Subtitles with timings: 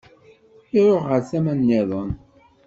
[0.79, 2.11] Iruḥ ɣer tama-nniḍen.